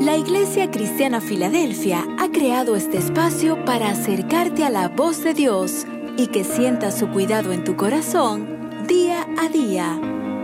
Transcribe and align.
La 0.00 0.16
Iglesia 0.16 0.70
Cristiana 0.70 1.22
Filadelfia 1.22 2.04
ha 2.18 2.30
creado 2.30 2.76
este 2.76 2.98
espacio 2.98 3.64
para 3.64 3.90
acercarte 3.90 4.62
a 4.62 4.70
la 4.70 4.88
voz 4.88 5.24
de 5.24 5.32
Dios 5.32 5.86
y 6.18 6.26
que 6.26 6.44
sientas 6.44 6.98
su 6.98 7.08
cuidado 7.08 7.52
en 7.52 7.64
tu 7.64 7.76
corazón 7.76 8.86
día 8.86 9.26
a 9.38 9.48
día. 9.48 9.98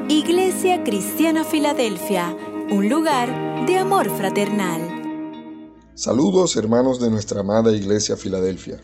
Iglesia 0.08 0.82
Cristiana 0.84 1.44
Filadelfia, 1.44 2.34
un 2.70 2.88
lugar 2.88 3.66
de 3.66 3.76
amor 3.76 4.08
fraternal. 4.16 4.80
Saludos 5.94 6.56
hermanos 6.56 6.98
de 6.98 7.10
nuestra 7.10 7.40
amada 7.40 7.72
Iglesia 7.72 8.16
Filadelfia. 8.16 8.82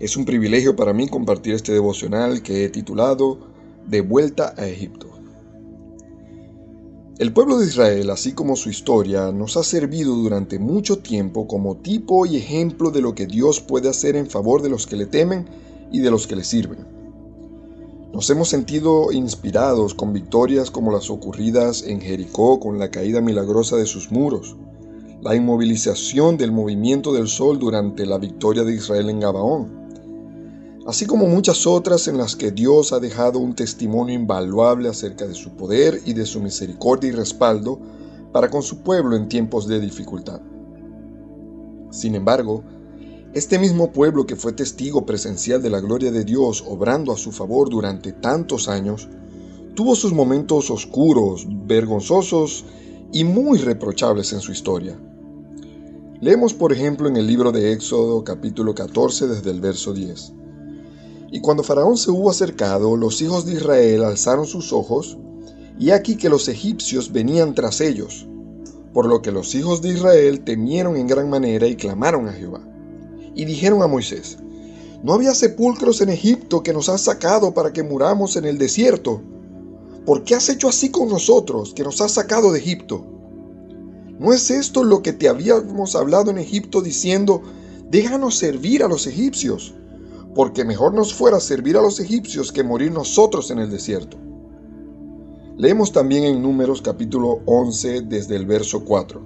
Es 0.00 0.16
un 0.16 0.24
privilegio 0.24 0.76
para 0.76 0.94
mí 0.94 1.08
compartir 1.08 1.52
este 1.54 1.72
devocional 1.72 2.42
que 2.42 2.64
he 2.64 2.68
titulado 2.70 3.38
De 3.86 4.00
vuelta 4.00 4.54
a 4.56 4.66
Egipto. 4.66 5.07
El 7.18 7.32
pueblo 7.32 7.58
de 7.58 7.66
Israel, 7.66 8.10
así 8.10 8.30
como 8.32 8.54
su 8.54 8.70
historia, 8.70 9.32
nos 9.32 9.56
ha 9.56 9.64
servido 9.64 10.14
durante 10.14 10.60
mucho 10.60 10.98
tiempo 10.98 11.48
como 11.48 11.78
tipo 11.78 12.26
y 12.26 12.36
ejemplo 12.36 12.92
de 12.92 13.00
lo 13.00 13.16
que 13.16 13.26
Dios 13.26 13.60
puede 13.60 13.88
hacer 13.88 14.14
en 14.14 14.30
favor 14.30 14.62
de 14.62 14.68
los 14.68 14.86
que 14.86 14.94
le 14.94 15.06
temen 15.06 15.48
y 15.90 15.98
de 15.98 16.12
los 16.12 16.28
que 16.28 16.36
le 16.36 16.44
sirven. 16.44 16.86
Nos 18.12 18.30
hemos 18.30 18.48
sentido 18.48 19.10
inspirados 19.10 19.94
con 19.94 20.12
victorias 20.12 20.70
como 20.70 20.92
las 20.92 21.10
ocurridas 21.10 21.82
en 21.82 22.00
Jericó 22.00 22.60
con 22.60 22.78
la 22.78 22.92
caída 22.92 23.20
milagrosa 23.20 23.74
de 23.74 23.86
sus 23.86 24.12
muros, 24.12 24.54
la 25.20 25.34
inmovilización 25.34 26.36
del 26.36 26.52
movimiento 26.52 27.12
del 27.12 27.26
sol 27.26 27.58
durante 27.58 28.06
la 28.06 28.18
victoria 28.18 28.62
de 28.62 28.76
Israel 28.76 29.10
en 29.10 29.18
Gabaón, 29.18 29.87
así 30.88 31.04
como 31.04 31.26
muchas 31.26 31.66
otras 31.66 32.08
en 32.08 32.16
las 32.16 32.34
que 32.34 32.50
Dios 32.50 32.94
ha 32.94 32.98
dejado 32.98 33.40
un 33.40 33.54
testimonio 33.54 34.14
invaluable 34.14 34.88
acerca 34.88 35.26
de 35.26 35.34
su 35.34 35.50
poder 35.50 36.00
y 36.06 36.14
de 36.14 36.24
su 36.24 36.40
misericordia 36.40 37.10
y 37.10 37.12
respaldo 37.12 37.78
para 38.32 38.48
con 38.48 38.62
su 38.62 38.78
pueblo 38.78 39.14
en 39.14 39.28
tiempos 39.28 39.68
de 39.68 39.80
dificultad. 39.80 40.40
Sin 41.90 42.14
embargo, 42.14 42.64
este 43.34 43.58
mismo 43.58 43.92
pueblo 43.92 44.24
que 44.24 44.34
fue 44.34 44.54
testigo 44.54 45.04
presencial 45.04 45.60
de 45.60 45.68
la 45.68 45.80
gloria 45.80 46.10
de 46.10 46.24
Dios 46.24 46.64
obrando 46.66 47.12
a 47.12 47.18
su 47.18 47.32
favor 47.32 47.68
durante 47.68 48.12
tantos 48.12 48.66
años, 48.66 49.10
tuvo 49.74 49.94
sus 49.94 50.14
momentos 50.14 50.70
oscuros, 50.70 51.46
vergonzosos 51.66 52.64
y 53.12 53.24
muy 53.24 53.58
reprochables 53.58 54.32
en 54.32 54.40
su 54.40 54.52
historia. 54.52 54.98
Leemos 56.22 56.54
por 56.54 56.72
ejemplo 56.72 57.08
en 57.08 57.18
el 57.18 57.26
libro 57.26 57.52
de 57.52 57.74
Éxodo 57.74 58.24
capítulo 58.24 58.74
14 58.74 59.28
desde 59.28 59.50
el 59.50 59.60
verso 59.60 59.92
10. 59.92 60.32
Y 61.30 61.40
cuando 61.40 61.62
Faraón 61.62 61.98
se 61.98 62.10
hubo 62.10 62.30
acercado, 62.30 62.96
los 62.96 63.20
hijos 63.20 63.44
de 63.44 63.54
Israel 63.54 64.04
alzaron 64.04 64.46
sus 64.46 64.72
ojos, 64.72 65.18
y 65.78 65.90
aquí 65.90 66.16
que 66.16 66.30
los 66.30 66.48
egipcios 66.48 67.12
venían 67.12 67.54
tras 67.54 67.80
ellos, 67.80 68.26
por 68.94 69.06
lo 69.06 69.20
que 69.20 69.30
los 69.30 69.54
hijos 69.54 69.82
de 69.82 69.90
Israel 69.90 70.40
temieron 70.40 70.96
en 70.96 71.06
gran 71.06 71.28
manera 71.28 71.66
y 71.66 71.76
clamaron 71.76 72.28
a 72.28 72.32
Jehová. 72.32 72.66
Y 73.34 73.44
dijeron 73.44 73.82
a 73.82 73.86
Moisés, 73.86 74.38
¿no 75.02 75.12
había 75.12 75.34
sepulcros 75.34 76.00
en 76.00 76.08
Egipto 76.08 76.62
que 76.62 76.72
nos 76.72 76.88
has 76.88 77.02
sacado 77.02 77.52
para 77.52 77.72
que 77.72 77.82
muramos 77.82 78.36
en 78.36 78.46
el 78.46 78.56
desierto? 78.56 79.20
¿Por 80.06 80.24
qué 80.24 80.34
has 80.34 80.48
hecho 80.48 80.68
así 80.68 80.90
con 80.90 81.08
nosotros, 81.08 81.74
que 81.74 81.84
nos 81.84 82.00
has 82.00 82.12
sacado 82.12 82.50
de 82.52 82.58
Egipto? 82.58 83.04
¿No 84.18 84.32
es 84.32 84.50
esto 84.50 84.82
lo 84.82 85.02
que 85.02 85.12
te 85.12 85.28
habíamos 85.28 85.94
hablado 85.94 86.30
en 86.30 86.38
Egipto 86.38 86.80
diciendo, 86.80 87.42
déjanos 87.90 88.36
servir 88.36 88.82
a 88.82 88.88
los 88.88 89.06
egipcios? 89.06 89.74
Porque 90.38 90.64
mejor 90.64 90.94
nos 90.94 91.12
fuera 91.12 91.40
servir 91.40 91.76
a 91.76 91.82
los 91.82 91.98
egipcios 91.98 92.52
que 92.52 92.62
morir 92.62 92.92
nosotros 92.92 93.50
en 93.50 93.58
el 93.58 93.72
desierto. 93.72 94.18
Leemos 95.56 95.90
también 95.90 96.22
en 96.22 96.40
Números 96.40 96.80
capítulo 96.80 97.40
11 97.44 98.02
desde 98.02 98.36
el 98.36 98.46
verso 98.46 98.84
4. 98.84 99.20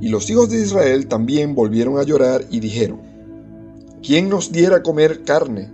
Y 0.00 0.08
los 0.08 0.28
hijos 0.30 0.50
de 0.50 0.60
Israel 0.60 1.06
también 1.06 1.54
volvieron 1.54 1.96
a 1.96 2.02
llorar 2.02 2.44
y 2.50 2.58
dijeron, 2.58 3.02
¿quién 4.02 4.28
nos 4.28 4.50
diera 4.50 4.82
comer 4.82 5.22
carne? 5.22 5.72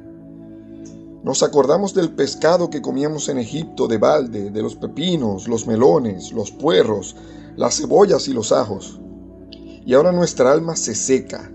Nos 1.24 1.42
acordamos 1.42 1.94
del 1.94 2.10
pescado 2.10 2.68
que 2.68 2.82
comíamos 2.82 3.30
en 3.30 3.38
Egipto 3.38 3.88
de 3.88 3.96
balde, 3.96 4.50
de 4.50 4.62
los 4.62 4.76
pepinos, 4.76 5.48
los 5.48 5.66
melones, 5.66 6.30
los 6.32 6.50
puerros, 6.50 7.16
las 7.56 7.78
cebollas 7.78 8.28
y 8.28 8.34
los 8.34 8.52
ajos. 8.52 9.00
Y 9.86 9.94
ahora 9.94 10.12
nuestra 10.12 10.52
alma 10.52 10.76
se 10.76 10.94
seca 10.94 11.50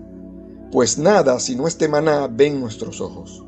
pues 0.70 0.98
nada 0.98 1.38
sino 1.40 1.66
este 1.66 1.88
maná 1.88 2.28
ven 2.28 2.60
nuestros 2.60 3.00
ojos. 3.00 3.44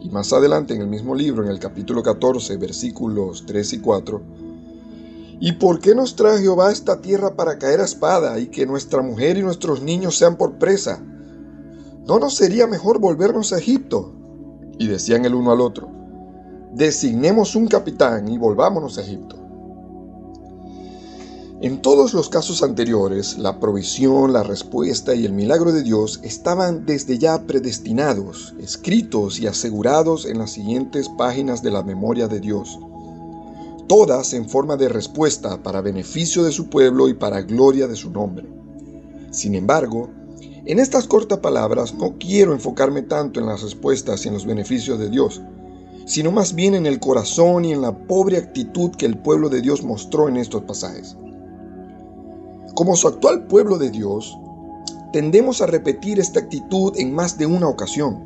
Y 0.00 0.10
más 0.10 0.32
adelante 0.32 0.74
en 0.74 0.80
el 0.80 0.88
mismo 0.88 1.14
libro, 1.14 1.44
en 1.44 1.50
el 1.50 1.58
capítulo 1.58 2.02
14, 2.02 2.56
versículos 2.56 3.44
3 3.46 3.72
y 3.72 3.80
4, 3.80 4.22
¿Y 5.40 5.52
por 5.52 5.78
qué 5.80 5.94
nos 5.94 6.16
trae 6.16 6.40
Jehová 6.40 6.72
esta 6.72 7.00
tierra 7.00 7.36
para 7.36 7.58
caer 7.58 7.80
a 7.80 7.84
espada 7.84 8.40
y 8.40 8.48
que 8.48 8.66
nuestra 8.66 9.02
mujer 9.02 9.38
y 9.38 9.42
nuestros 9.42 9.82
niños 9.82 10.16
sean 10.18 10.36
por 10.36 10.58
presa? 10.58 11.00
¿No 12.06 12.18
nos 12.18 12.34
sería 12.34 12.66
mejor 12.66 12.98
volvernos 12.98 13.52
a 13.52 13.58
Egipto? 13.58 14.12
Y 14.78 14.88
decían 14.88 15.24
el 15.24 15.34
uno 15.34 15.52
al 15.52 15.60
otro, 15.60 15.88
designemos 16.74 17.54
un 17.54 17.68
capitán 17.68 18.28
y 18.28 18.38
volvámonos 18.38 18.98
a 18.98 19.02
Egipto. 19.02 19.37
En 21.60 21.82
todos 21.82 22.14
los 22.14 22.28
casos 22.28 22.62
anteriores, 22.62 23.36
la 23.36 23.58
provisión, 23.58 24.32
la 24.32 24.44
respuesta 24.44 25.16
y 25.16 25.24
el 25.24 25.32
milagro 25.32 25.72
de 25.72 25.82
Dios 25.82 26.20
estaban 26.22 26.86
desde 26.86 27.18
ya 27.18 27.48
predestinados, 27.48 28.54
escritos 28.60 29.40
y 29.40 29.48
asegurados 29.48 30.24
en 30.24 30.38
las 30.38 30.52
siguientes 30.52 31.08
páginas 31.08 31.60
de 31.60 31.72
la 31.72 31.82
memoria 31.82 32.28
de 32.28 32.38
Dios, 32.38 32.78
todas 33.88 34.34
en 34.34 34.48
forma 34.48 34.76
de 34.76 34.88
respuesta 34.88 35.60
para 35.60 35.80
beneficio 35.80 36.44
de 36.44 36.52
su 36.52 36.68
pueblo 36.70 37.08
y 37.08 37.14
para 37.14 37.42
gloria 37.42 37.88
de 37.88 37.96
su 37.96 38.10
nombre. 38.10 38.48
Sin 39.32 39.56
embargo, 39.56 40.10
en 40.64 40.78
estas 40.78 41.08
cortas 41.08 41.38
palabras 41.38 41.92
no 41.92 42.18
quiero 42.20 42.52
enfocarme 42.52 43.02
tanto 43.02 43.40
en 43.40 43.46
las 43.46 43.62
respuestas 43.62 44.24
y 44.24 44.28
en 44.28 44.34
los 44.34 44.46
beneficios 44.46 45.00
de 45.00 45.10
Dios, 45.10 45.42
sino 46.06 46.30
más 46.30 46.54
bien 46.54 46.76
en 46.76 46.86
el 46.86 47.00
corazón 47.00 47.64
y 47.64 47.72
en 47.72 47.82
la 47.82 48.06
pobre 48.06 48.36
actitud 48.36 48.92
que 48.92 49.06
el 49.06 49.18
pueblo 49.18 49.48
de 49.48 49.60
Dios 49.60 49.82
mostró 49.82 50.28
en 50.28 50.36
estos 50.36 50.62
pasajes. 50.62 51.16
Como 52.78 52.94
su 52.94 53.08
actual 53.08 53.48
pueblo 53.48 53.76
de 53.76 53.90
Dios, 53.90 54.38
tendemos 55.12 55.60
a 55.60 55.66
repetir 55.66 56.20
esta 56.20 56.38
actitud 56.38 56.92
en 56.96 57.12
más 57.12 57.36
de 57.36 57.44
una 57.44 57.66
ocasión. 57.66 58.24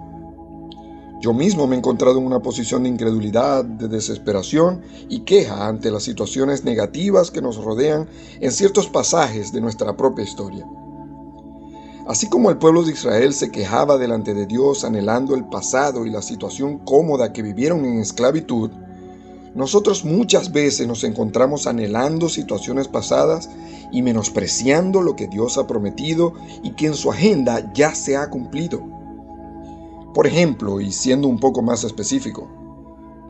Yo 1.22 1.32
mismo 1.32 1.66
me 1.66 1.74
he 1.74 1.78
encontrado 1.78 2.18
en 2.18 2.26
una 2.26 2.40
posición 2.40 2.82
de 2.82 2.90
incredulidad, 2.90 3.64
de 3.64 3.88
desesperación 3.88 4.82
y 5.08 5.20
queja 5.20 5.66
ante 5.68 5.90
las 5.90 6.02
situaciones 6.02 6.64
negativas 6.64 7.30
que 7.30 7.40
nos 7.40 7.64
rodean 7.64 8.10
en 8.40 8.52
ciertos 8.52 8.88
pasajes 8.88 9.54
de 9.54 9.62
nuestra 9.62 9.96
propia 9.96 10.24
historia. 10.24 10.66
Así 12.06 12.28
como 12.28 12.50
el 12.50 12.58
pueblo 12.58 12.82
de 12.82 12.92
Israel 12.92 13.32
se 13.32 13.50
quejaba 13.50 13.96
delante 13.96 14.34
de 14.34 14.44
Dios 14.44 14.84
anhelando 14.84 15.34
el 15.34 15.46
pasado 15.46 16.04
y 16.04 16.10
la 16.10 16.20
situación 16.20 16.80
cómoda 16.80 17.32
que 17.32 17.40
vivieron 17.40 17.86
en 17.86 18.00
esclavitud, 18.00 18.70
nosotros 19.54 20.04
muchas 20.04 20.50
veces 20.50 20.86
nos 20.86 21.04
encontramos 21.04 21.66
anhelando 21.66 22.30
situaciones 22.30 22.88
pasadas 22.88 23.50
y 23.90 24.00
menospreciando 24.00 25.02
lo 25.02 25.14
que 25.14 25.28
Dios 25.28 25.58
ha 25.58 25.66
prometido 25.66 26.32
y 26.62 26.70
que 26.70 26.86
en 26.86 26.94
su 26.94 27.10
agenda 27.10 27.70
ya 27.74 27.94
se 27.94 28.16
ha 28.16 28.30
cumplido. 28.30 28.82
Por 30.14 30.26
ejemplo, 30.26 30.80
y 30.80 30.90
siendo 30.90 31.28
un 31.28 31.38
poco 31.38 31.60
más 31.60 31.84
específico, 31.84 32.48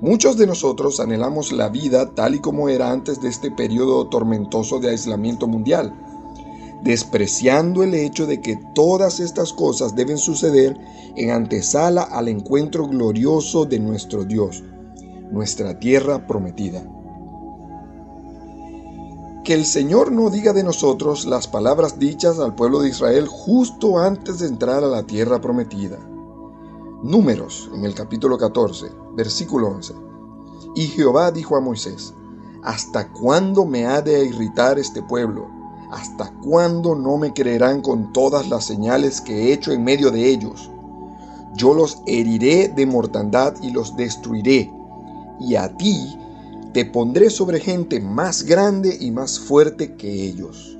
muchos 0.00 0.36
de 0.36 0.46
nosotros 0.46 1.00
anhelamos 1.00 1.50
la 1.50 1.68
vida 1.68 2.14
tal 2.14 2.36
y 2.36 2.38
como 2.38 2.68
era 2.68 2.92
antes 2.92 3.20
de 3.20 3.28
este 3.28 3.50
periodo 3.50 4.08
tormentoso 4.08 4.78
de 4.78 4.90
aislamiento 4.90 5.48
mundial, 5.48 5.92
despreciando 6.84 7.82
el 7.82 7.94
hecho 7.94 8.26
de 8.26 8.40
que 8.40 8.60
todas 8.76 9.18
estas 9.18 9.52
cosas 9.52 9.96
deben 9.96 10.18
suceder 10.18 10.78
en 11.16 11.30
antesala 11.30 12.02
al 12.02 12.28
encuentro 12.28 12.86
glorioso 12.86 13.64
de 13.64 13.80
nuestro 13.80 14.24
Dios 14.24 14.62
nuestra 15.32 15.78
tierra 15.78 16.26
prometida. 16.26 16.86
Que 19.44 19.54
el 19.54 19.64
Señor 19.64 20.12
no 20.12 20.28
diga 20.28 20.52
de 20.52 20.62
nosotros 20.62 21.24
las 21.24 21.48
palabras 21.48 21.98
dichas 21.98 22.38
al 22.38 22.54
pueblo 22.54 22.80
de 22.80 22.90
Israel 22.90 23.26
justo 23.26 23.98
antes 23.98 24.38
de 24.38 24.46
entrar 24.46 24.84
a 24.84 24.88
la 24.88 25.04
tierra 25.04 25.40
prometida. 25.40 25.98
Números, 27.02 27.70
en 27.74 27.84
el 27.84 27.94
capítulo 27.94 28.36
14, 28.36 28.92
versículo 29.16 29.68
11. 29.68 29.94
Y 30.76 30.82
Jehová 30.88 31.32
dijo 31.32 31.56
a 31.56 31.60
Moisés, 31.60 32.12
¿Hasta 32.62 33.10
cuándo 33.10 33.64
me 33.64 33.86
ha 33.86 34.02
de 34.02 34.26
irritar 34.26 34.78
este 34.78 35.02
pueblo? 35.02 35.48
¿Hasta 35.90 36.30
cuándo 36.40 36.94
no 36.94 37.16
me 37.16 37.32
creerán 37.32 37.80
con 37.80 38.12
todas 38.12 38.48
las 38.50 38.66
señales 38.66 39.20
que 39.22 39.34
he 39.34 39.52
hecho 39.54 39.72
en 39.72 39.82
medio 39.82 40.10
de 40.10 40.28
ellos? 40.28 40.70
Yo 41.54 41.74
los 41.74 42.02
heriré 42.06 42.68
de 42.68 42.86
mortandad 42.86 43.54
y 43.62 43.70
los 43.70 43.96
destruiré 43.96 44.70
y 45.40 45.56
a 45.56 45.76
ti 45.76 45.96
te 46.72 46.84
pondré 46.86 47.30
sobre 47.30 47.60
gente 47.60 48.00
más 48.00 48.44
grande 48.44 48.96
y 48.98 49.10
más 49.10 49.38
fuerte 49.38 49.94
que 49.94 50.24
ellos. 50.24 50.78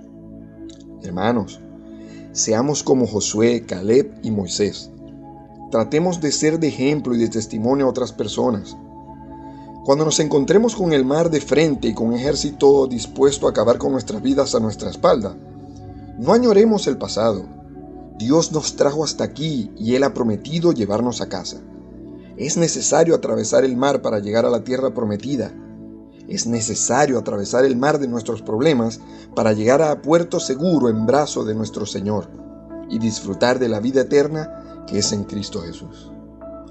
Hermanos, 1.02 1.60
seamos 2.32 2.82
como 2.82 3.06
Josué, 3.06 3.64
Caleb 3.66 4.14
y 4.22 4.30
Moisés. 4.30 4.90
Tratemos 5.70 6.20
de 6.20 6.32
ser 6.32 6.60
de 6.60 6.68
ejemplo 6.68 7.14
y 7.14 7.18
de 7.18 7.28
testimonio 7.28 7.86
a 7.86 7.90
otras 7.90 8.12
personas. 8.12 8.76
Cuando 9.84 10.04
nos 10.04 10.20
encontremos 10.20 10.76
con 10.76 10.92
el 10.92 11.04
mar 11.04 11.30
de 11.30 11.40
frente 11.40 11.88
y 11.88 11.94
con 11.94 12.08
un 12.08 12.14
ejército 12.14 12.86
dispuesto 12.86 13.46
a 13.46 13.50
acabar 13.50 13.78
con 13.78 13.92
nuestras 13.92 14.22
vidas 14.22 14.54
a 14.54 14.60
nuestra 14.60 14.90
espalda, 14.90 15.36
no 16.18 16.32
añoremos 16.32 16.86
el 16.86 16.98
pasado. 16.98 17.44
Dios 18.18 18.52
nos 18.52 18.76
trajo 18.76 19.02
hasta 19.02 19.24
aquí 19.24 19.72
y 19.76 19.94
Él 19.96 20.04
ha 20.04 20.14
prometido 20.14 20.72
llevarnos 20.72 21.20
a 21.20 21.28
casa. 21.28 21.60
Es 22.42 22.56
necesario 22.56 23.14
atravesar 23.14 23.64
el 23.64 23.76
mar 23.76 24.02
para 24.02 24.18
llegar 24.18 24.44
a 24.44 24.50
la 24.50 24.64
tierra 24.64 24.92
prometida. 24.92 25.52
Es 26.26 26.48
necesario 26.48 27.16
atravesar 27.16 27.64
el 27.64 27.76
mar 27.76 28.00
de 28.00 28.08
nuestros 28.08 28.42
problemas 28.42 28.98
para 29.36 29.52
llegar 29.52 29.80
a 29.80 30.02
puerto 30.02 30.40
seguro 30.40 30.88
en 30.88 31.06
brazo 31.06 31.44
de 31.44 31.54
nuestro 31.54 31.86
Señor 31.86 32.26
y 32.90 32.98
disfrutar 32.98 33.60
de 33.60 33.68
la 33.68 33.78
vida 33.78 34.00
eterna 34.00 34.84
que 34.88 34.98
es 34.98 35.12
en 35.12 35.22
Cristo 35.22 35.62
Jesús. 35.62 36.10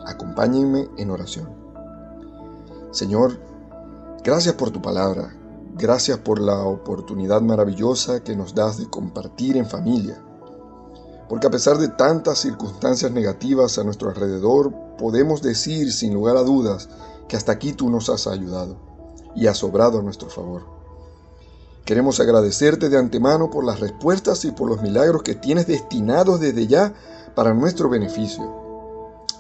Acompáñenme 0.06 0.90
en 0.98 1.10
oración. 1.10 1.48
Señor, 2.92 3.40
gracias 4.26 4.56
por 4.56 4.72
tu 4.72 4.82
palabra, 4.82 5.34
gracias 5.78 6.18
por 6.18 6.42
la 6.42 6.64
oportunidad 6.64 7.40
maravillosa 7.40 8.26
que 8.26 8.36
nos 8.36 8.54
das 8.54 8.78
de 8.78 8.90
compartir 8.90 9.56
en 9.56 9.66
familia. 9.66 10.22
Porque 11.32 11.48
a 11.48 11.50
pesar 11.50 11.78
de 11.78 11.88
tantas 11.88 12.40
circunstancias 12.40 13.10
negativas 13.10 13.78
a 13.78 13.86
nuestro 13.86 14.10
alrededor, 14.10 14.74
podemos 14.98 15.42
decir 15.42 15.94
sin 15.94 16.14
lugar 16.14 16.36
a 16.36 16.44
dudas 16.44 16.90
que 17.30 17.38
hasta 17.38 17.54
aquí 17.54 17.72
tú 17.72 17.90
nos 17.90 18.10
has 18.10 18.28
ayudado 18.28 18.76
y 19.34 19.48
has 19.48 19.64
obrado 19.64 20.00
a 20.00 20.02
nuestro 20.02 20.30
favor. 20.30 20.64
Queremos 21.86 22.20
agradecerte 22.20 22.90
de 22.90 22.98
antemano 22.98 23.50
por 23.50 23.64
las 23.64 23.80
respuestas 23.80 24.44
y 24.44 24.52
por 24.52 24.68
los 24.68 24.82
milagros 24.82 25.24
que 25.24 25.34
tienes 25.34 25.68
destinados 25.68 26.42
desde 26.42 26.68
ya 26.68 26.94
para 27.34 27.54
nuestro 27.54 27.88
beneficio 27.88 28.60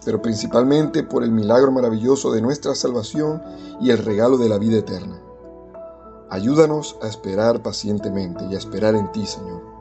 pero 0.05 0.21
principalmente 0.21 1.03
por 1.03 1.25
el 1.25 1.31
milagro 1.31 1.73
maravilloso 1.73 2.31
de 2.31 2.41
nuestra 2.41 2.73
salvación 2.73 3.43
y 3.81 3.91
el 3.91 3.97
regalo 3.97 4.37
de 4.37 4.47
la 4.47 4.57
vida 4.57 4.77
eterna. 4.77 5.21
Ayúdanos 6.29 6.95
a 7.03 7.07
esperar 7.07 7.61
pacientemente 7.61 8.45
y 8.49 8.55
a 8.55 8.57
esperar 8.57 8.95
en 8.95 9.11
ti, 9.11 9.25
Señor. 9.25 9.80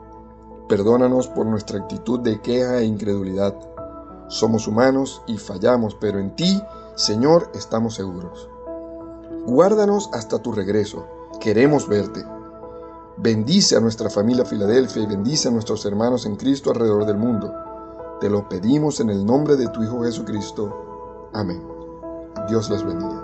Perdónanos 0.71 1.27
por 1.27 1.45
nuestra 1.45 1.79
actitud 1.79 2.21
de 2.21 2.39
queja 2.39 2.77
e 2.77 2.85
incredulidad. 2.85 3.53
Somos 4.29 4.69
humanos 4.69 5.21
y 5.27 5.37
fallamos, 5.37 5.95
pero 5.95 6.17
en 6.17 6.33
ti, 6.33 6.63
Señor, 6.95 7.51
estamos 7.53 7.95
seguros. 7.95 8.47
Guárdanos 9.45 10.09
hasta 10.13 10.41
tu 10.41 10.53
regreso. 10.53 11.05
Queremos 11.41 11.89
verte. 11.89 12.23
Bendice 13.17 13.75
a 13.75 13.81
nuestra 13.81 14.09
familia 14.09 14.45
Filadelfia 14.45 15.03
y 15.03 15.07
bendice 15.07 15.49
a 15.49 15.51
nuestros 15.51 15.85
hermanos 15.85 16.25
en 16.25 16.37
Cristo 16.37 16.71
alrededor 16.71 17.05
del 17.05 17.17
mundo. 17.17 17.53
Te 18.21 18.29
lo 18.29 18.47
pedimos 18.47 19.01
en 19.01 19.09
el 19.09 19.25
nombre 19.25 19.57
de 19.57 19.67
tu 19.67 19.83
Hijo 19.83 20.03
Jesucristo. 20.03 21.29
Amén. 21.33 21.61
Dios 22.47 22.69
les 22.69 22.81
bendiga. 22.81 23.20